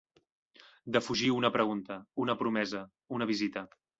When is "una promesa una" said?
2.25-3.31